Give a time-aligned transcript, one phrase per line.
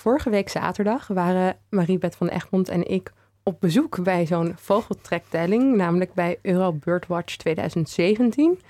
[0.00, 3.12] Vorige week zaterdag waren Mariebeth van Egmond en ik
[3.42, 8.60] op bezoek bij zo'n vogeltrektelling, namelijk bij Euro Birdwatch 2017.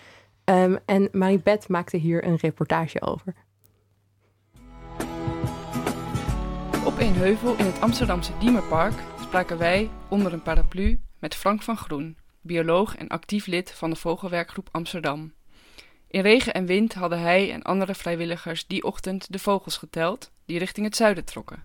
[0.44, 3.34] Um, en Mariebeth maakte hier een reportage over.
[6.84, 11.76] Op een heuvel in het Amsterdamse Diemerpark spraken wij onder een paraplu met Frank van
[11.76, 15.32] Groen, bioloog en actief lid van de Vogelwerkgroep Amsterdam.
[16.10, 20.58] In regen en wind hadden hij en andere vrijwilligers die ochtend de vogels geteld die
[20.58, 21.62] richting het zuiden trokken.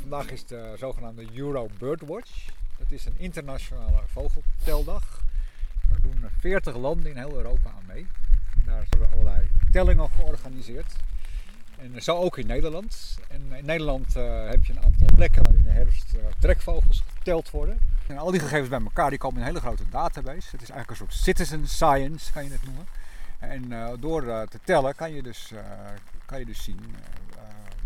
[0.00, 2.46] Vandaag is de zogenaamde Euro Birdwatch.
[2.78, 5.20] Dat is een internationale vogelteldag.
[5.88, 8.06] Daar doen 40 landen in heel Europa aan mee.
[8.66, 10.96] daar worden allerlei tellingen georganiseerd.
[11.76, 13.18] En zo ook in Nederland.
[13.28, 17.02] En in Nederland uh, heb je een aantal plekken waar in de herfst uh, trekvogels
[17.14, 17.78] geteld worden.
[18.06, 20.48] En al die gegevens bij elkaar die komen in een hele grote database.
[20.50, 22.86] Het is eigenlijk een soort citizen science, kan je het noemen.
[23.38, 25.52] En uh, door te tellen kan je dus,
[26.26, 26.94] kan je dus zien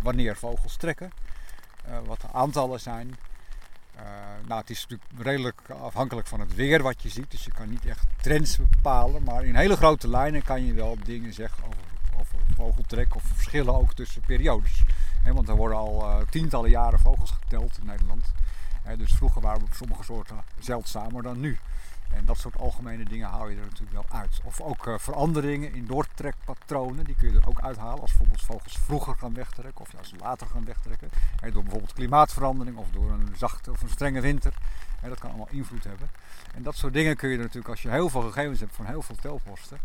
[0.03, 1.13] wanneer vogels trekken,
[2.05, 3.17] wat de aantallen zijn.
[4.47, 7.71] nou, het is natuurlijk redelijk afhankelijk van het weer wat je ziet, dus je kan
[7.71, 9.23] niet echt trends bepalen.
[9.23, 11.90] Maar in hele grote lijnen kan je wel dingen zeggen over
[12.61, 14.83] of verschillen ook tussen periodes.
[15.25, 18.33] want er worden al uh, tientallen jaren vogels geteld in Nederland.
[18.97, 21.59] dus vroeger waren we op sommige soorten zeldzamer dan nu.
[22.15, 24.41] En dat soort algemene dingen haal je er natuurlijk wel uit.
[24.45, 28.01] Of ook uh, veranderingen in doortrekpatronen, die kun je er ook uithalen.
[28.01, 31.09] Als bijvoorbeeld vogels vroeger gaan wegtrekken of juist later gaan wegtrekken.
[31.41, 34.55] door bijvoorbeeld klimaatverandering of door een zachte of een strenge winter.
[35.03, 36.11] dat kan allemaal invloed hebben.
[36.55, 38.87] En dat soort dingen kun je er natuurlijk, als je heel veel gegevens hebt van
[38.87, 39.79] heel veel telposten,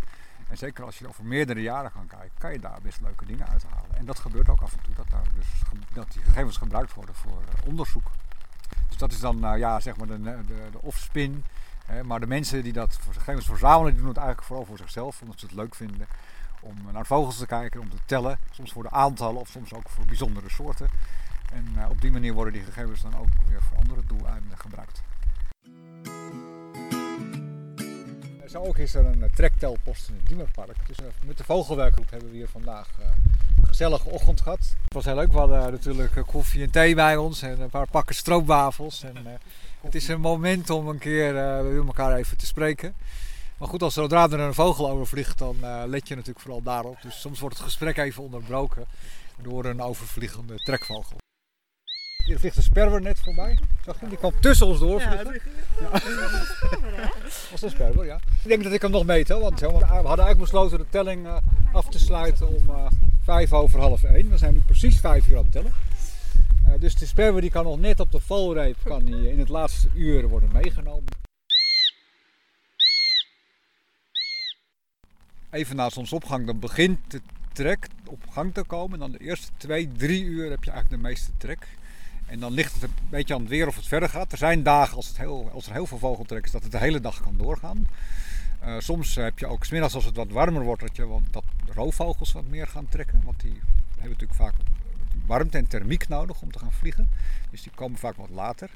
[0.47, 3.47] en zeker als je over meerdere jaren kan kijken, kan je daar best leuke dingen
[3.47, 3.95] uithalen.
[3.97, 5.47] En dat gebeurt ook af en toe, dat, daar dus,
[5.93, 8.11] dat die gegevens gebruikt worden voor uh, onderzoek.
[8.87, 11.43] Dus dat is dan uh, ja, zeg maar de, de, de offspin.
[12.03, 15.21] maar de mensen die dat voor gegevens verzamelen, die doen het eigenlijk vooral voor zichzelf,
[15.21, 16.07] omdat ze het leuk vinden
[16.59, 18.39] om naar vogels te kijken, om te tellen.
[18.51, 20.89] Soms voor de aantallen of soms ook voor bijzondere soorten.
[21.53, 25.01] En uh, op die manier worden die gegevens dan ook weer voor andere doeleinden gebruikt.
[28.53, 30.87] Ook is er een eh, trektelpost in het Diemerpark.
[30.87, 33.05] Dus eh, met de vogelwerkgroep hebben we hier vandaag eh,
[33.61, 34.59] een gezellige ochtend gehad.
[34.59, 35.31] Het was heel leuk.
[35.31, 39.03] We hadden natuurlijk koffie en thee bij ons en een paar pakken stroopwafels.
[39.03, 39.15] En,
[39.81, 42.95] het is een moment om een keer uh, elkaar even te spreken.
[43.57, 47.01] Maar goed, als zodra er een vogel overvliegt, dan let je natuurlijk vooral daarop.
[47.01, 48.85] Dus soms wordt het gesprek even onderbroken
[49.41, 51.17] door een overvliegende trekvogel.
[52.25, 53.57] Hier vliegt een sperwer net voorbij.
[53.85, 54.07] Zag je?
[54.07, 54.99] Die kwam tussen ons door.
[54.99, 55.23] Ja,
[55.79, 55.91] ja.
[57.51, 58.15] was een sperwer, ja.
[58.15, 61.25] Ik denk dat ik hem nog meet, hè, want we hadden eigenlijk besloten de telling
[61.25, 61.37] uh,
[61.73, 62.85] af te sluiten om uh,
[63.23, 64.29] vijf over half één.
[64.29, 65.73] Dan zijn we precies vijf uur aan het tellen.
[66.67, 69.49] Uh, dus de sperwer die kan nog net op de valreep kan die in het
[69.49, 71.05] laatste uur worden meegenomen.
[75.51, 77.21] Even na zonsopgang dan begint de
[77.53, 78.93] trek op gang te komen.
[78.93, 81.67] En dan de eerste twee, drie uur heb je eigenlijk de meeste trek.
[82.25, 84.31] En dan ligt het een beetje aan het weer of het verder gaat.
[84.31, 86.77] Er zijn dagen als, het heel, als er heel veel vogeltrek is dat het de
[86.77, 87.87] hele dag kan doorgaan.
[88.63, 91.43] Uh, soms heb je ook smiddags als het wat warmer wordt dat, je, dat
[91.73, 93.21] roofvogels wat meer gaan trekken.
[93.23, 93.59] Want die
[93.89, 94.53] hebben natuurlijk vaak
[95.25, 97.09] warmte en thermiek nodig om te gaan vliegen.
[97.51, 98.69] Dus die komen vaak wat later.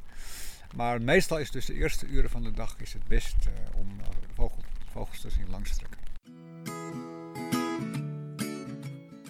[0.76, 3.88] Maar meestal is dus de eerste uren van de dag is het best uh, om
[4.36, 6.00] vogel, vogels te zien langstrekken.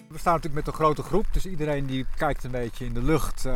[0.08, 3.02] We staan natuurlijk met een grote groep, dus iedereen die kijkt een beetje in de
[3.02, 3.46] lucht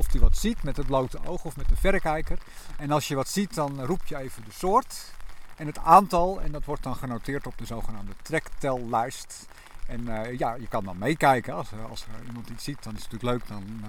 [0.00, 2.38] of hij wat ziet met het blote oog of met de verrekijker.
[2.76, 5.12] En als je wat ziet, dan roep je even de soort
[5.56, 6.40] en het aantal.
[6.40, 9.46] En dat wordt dan genoteerd op de zogenaamde trektellijst.
[9.86, 11.54] En uh, ja, je kan dan meekijken.
[11.54, 13.48] Als, als er iemand iets ziet, dan is het natuurlijk leuk.
[13.48, 13.84] Dan,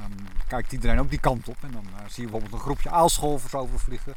[0.47, 1.57] kijkt iedereen ook die kant op.
[1.61, 4.13] En dan uh, zie je bijvoorbeeld een groepje aalscholvers overvliegen.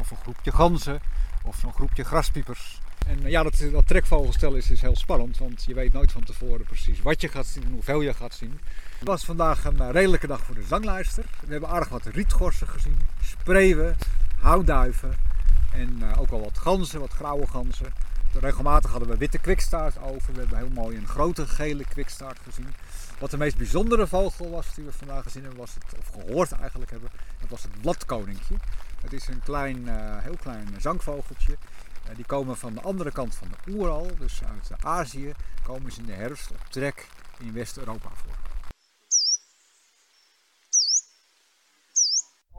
[0.00, 1.00] Of een groepje ganzen.
[1.42, 2.80] Of zo'n groepje graspiepers.
[3.06, 5.38] En uh, ja, dat, trekvogelstel is, is heel spannend.
[5.38, 8.34] Want je weet nooit van tevoren precies wat je gaat zien en hoeveel je gaat
[8.34, 8.60] zien.
[8.98, 11.24] Het was vandaag een eh, redelijke dag voor de zanglijster.
[11.46, 13.96] We hebben aardig wat rietgorsen gezien, spreeuwen,
[14.40, 15.16] houtduiven
[15.72, 17.92] en uh, ook al wat ganzen, wat grauwe ganzen.
[18.40, 20.32] Regelmatig hadden we witte kwikstaart over.
[20.32, 22.74] We hebben heel mooi een grote gele kwikstaart gezien.
[23.18, 26.52] Wat de meest bijzondere vogel was die we vandaag gezien hebben, was het, of gehoord
[26.52, 28.54] eigenlijk hebben, dat was het bladkoninkje.
[29.00, 29.88] Het is een klein,
[30.22, 31.56] heel klein zangvogeltje.
[32.14, 35.32] Die komen van de andere kant van de oeral, dus uit Azië,
[35.62, 37.08] komen ze in de herfst op trek
[37.38, 38.48] in West-Europa voor.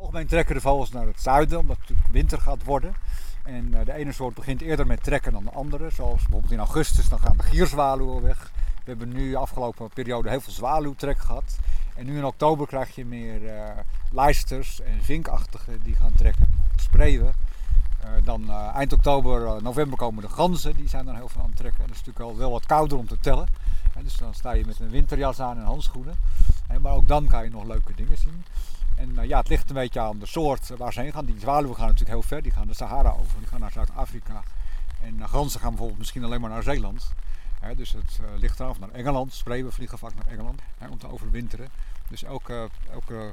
[0.10, 2.94] algemeen trekken de vogels naar het zuiden, omdat het winter gaat worden.
[3.44, 5.90] En eh, de ene soort begint eerder met trekken dan de andere.
[5.90, 8.52] Zoals bijvoorbeeld in augustus, dan gaan de gierzwaluwen weg.
[8.84, 11.60] We hebben nu de afgelopen periode heel veel zwaluwtrek gehad.
[11.96, 13.70] En nu in oktober krijg je meer uh,
[14.12, 16.64] lijsters en vinkachtigen die gaan trekken.
[16.76, 17.34] Spreeuwen.
[18.00, 21.42] Eh, dan eh, eind oktober, eh, november komen de ganzen, die zijn dan heel veel
[21.42, 21.88] aan het trekken.
[21.88, 23.48] Dat is natuurlijk al wel wat kouder om te tellen.
[24.04, 26.16] Dus dan sta je met een winterjas aan en handschoenen.
[26.82, 28.46] Maar ook dan kan je nog leuke dingen zien.
[28.96, 31.26] En ja, het ligt een beetje aan de soort waar ze heen gaan.
[31.26, 34.44] Die zwaluwen gaan natuurlijk heel ver, die gaan de Sahara over, die gaan naar Zuid-Afrika.
[35.02, 37.14] En ganzen gaan bijvoorbeeld misschien alleen maar naar Zeeland.
[37.60, 39.34] Hè, dus het ligt eraf naar Engeland.
[39.34, 41.70] Spreeuwen vliegen vaak naar Engeland hè, om te overwinteren.
[42.10, 43.32] Dus elke, elke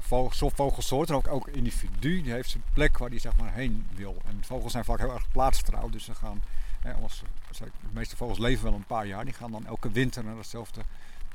[0.53, 4.21] vogelsoort en ook elk individu die heeft zijn plek waar die zeg maar heen wil.
[4.25, 6.41] En vogels zijn vaak heel erg plaatstrouw, dus ze gaan,
[6.81, 10.81] de meeste vogels leven wel een paar jaar, die gaan dan elke winter naar hetzelfde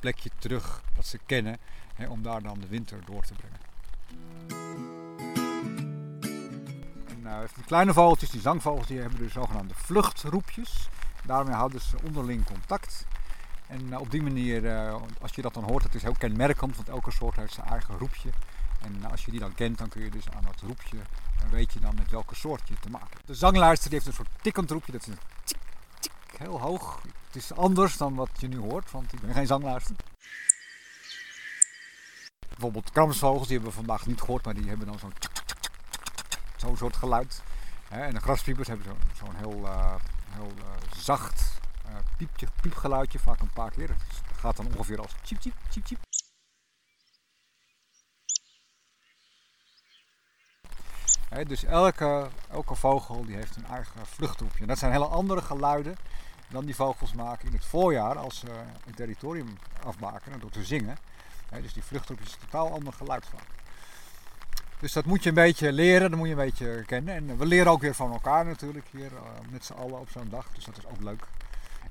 [0.01, 1.59] plekje terug dat ze kennen,
[2.09, 3.59] om daar dan de winter door te brengen.
[7.09, 10.89] En, uh, die kleine vogeltjes, die zangvogels, die hebben dus zogenaamde vluchtroepjes.
[11.23, 13.07] Daarmee houden ze onderling contact.
[13.67, 16.77] En eh, op die manier, eh, als je dat dan hoort, het is heel kenmerkend,
[16.77, 18.31] want elke soort heeft zijn eigen roepje.
[18.81, 20.97] En als je die dan kent, dan kun je dus aan dat roepje,
[21.41, 23.27] dan weet je dan met welke soort je te maken hebt.
[23.27, 25.59] De zangluister heeft een soort tikkend roepje, dat is een tik,
[25.99, 27.01] tik, heel hoog.
[27.27, 29.97] Het is anders dan wat je nu hoort, want ik ben geen zangluister.
[32.49, 35.13] Bijvoorbeeld kramsvogels, die hebben we vandaag niet gehoord, maar die hebben dan zo'n
[36.57, 37.43] zo'n soort geluid.
[37.89, 38.87] En de graspiepers hebben
[39.19, 39.95] zo'n heel, uh,
[40.33, 40.53] heel
[40.97, 43.89] zacht uh, piepje, piepgeluidje, vaak een paar keer.
[43.89, 45.99] Het gaat dan ongeveer als chip chip chip chip.
[51.47, 54.67] dus elke, elke vogel die heeft een eigen vluchtroepje.
[54.67, 55.97] Dat zijn hele andere geluiden
[56.49, 58.47] dan die vogels maken in het voorjaar als ze
[58.85, 60.97] het territorium afbaken door te zingen.
[61.63, 63.47] dus die vluchtroepje is een totaal ander geluid vaak.
[64.83, 67.15] Dus dat moet je een beetje leren, dat moet je een beetje kennen.
[67.15, 69.21] En we leren ook weer van elkaar natuurlijk hier uh,
[69.51, 70.49] met z'n allen op zo'n dag.
[70.55, 71.27] Dus dat is ook leuk.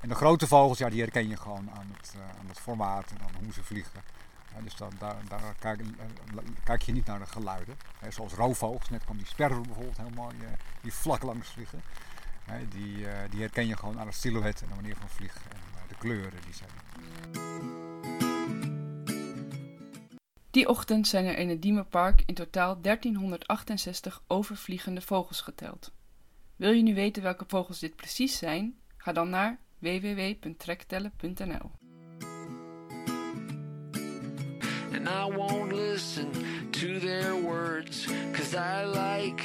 [0.00, 3.10] En de grote vogels, ja, die herken je gewoon aan het, uh, aan het formaat
[3.10, 4.00] en aan hoe ze vliegen.
[4.62, 5.86] dus dan, daar, daar kijk, uh,
[6.64, 7.76] kijk, je niet naar de geluiden.
[8.08, 10.48] zoals roofvogels, net kwam die sperwer bijvoorbeeld helemaal uh,
[10.80, 11.82] die vlak langs vliegen.
[12.68, 15.94] die, die herken je gewoon aan het silhouet en de manier van vliegen en de
[15.98, 17.51] kleuren die zijn.
[20.52, 25.92] Die ochtend zijn er in het Diemerpark in totaal 1368 overvliegende vogels geteld.
[26.56, 28.76] Wil je nu weten welke vogels dit precies zijn?
[28.96, 31.70] Ga dan naar www.trektellen.nl.
[34.92, 36.30] And I won't listen
[36.70, 39.42] to their words, cause I like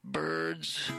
[0.00, 0.92] birds.